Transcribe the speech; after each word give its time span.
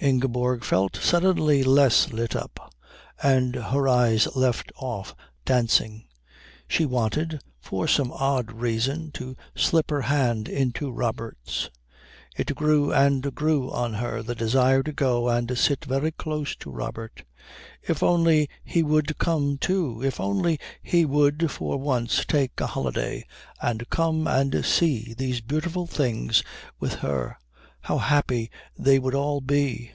Ingeborg 0.00 0.62
felt 0.62 0.94
suddenly 0.94 1.64
less 1.64 2.12
lit 2.12 2.36
up, 2.36 2.72
and 3.20 3.56
her 3.56 3.88
eyes 3.88 4.28
left 4.36 4.70
off 4.76 5.12
dancing. 5.44 6.06
She 6.68 6.86
wanted, 6.86 7.40
for 7.60 7.88
some 7.88 8.12
odd 8.12 8.52
reason, 8.52 9.10
to 9.14 9.36
slip 9.56 9.90
her 9.90 10.02
hand 10.02 10.48
into 10.48 10.92
Robert's. 10.92 11.68
It 12.36 12.54
grew 12.54 12.92
and 12.92 13.34
grew 13.34 13.72
on 13.72 13.94
her, 13.94 14.22
the 14.22 14.36
desire 14.36 14.84
to 14.84 14.92
go 14.92 15.28
and 15.28 15.58
sit 15.58 15.84
very 15.84 16.12
close 16.12 16.54
to 16.58 16.70
Robert. 16.70 17.24
If 17.82 18.00
only 18.00 18.48
he 18.62 18.84
would 18.84 19.18
come, 19.18 19.58
too, 19.58 20.00
if 20.04 20.20
only 20.20 20.60
he 20.80 21.04
would 21.06 21.50
for 21.50 21.76
once 21.76 22.24
take 22.24 22.60
a 22.60 22.68
holiday 22.68 23.26
and 23.60 23.90
come 23.90 24.28
and 24.28 24.64
see 24.64 25.12
these 25.14 25.40
beautiful 25.40 25.88
things 25.88 26.44
with 26.78 26.94
her, 27.02 27.36
how 27.82 27.96
happy 27.96 28.50
they 28.76 28.98
would 28.98 29.14
all 29.14 29.40
be! 29.40 29.92